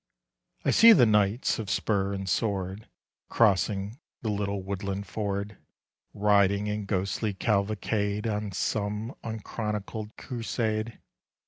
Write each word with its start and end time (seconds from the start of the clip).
I 0.65 0.71
see 0.71 0.93
the 0.93 1.05
knights 1.05 1.59
of 1.59 1.69
spur 1.69 2.11
and 2.11 2.27
sword 2.27 2.87
Crossing 3.29 3.99
the 4.23 4.29
little 4.31 4.63
woodland 4.63 5.05
ford, 5.05 5.57
Riding 6.15 6.65
in 6.65 6.85
ghostly 6.85 7.35
cavalcade 7.35 8.25
On 8.25 8.51
some 8.51 9.13
unchronicled 9.23 10.17
crusade. 10.17 10.99